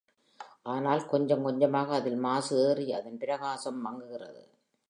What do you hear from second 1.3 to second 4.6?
கொஞ்சமாக அதில் மாசு ஏறி, அதன் பிரகாசம் மங்குகிறது.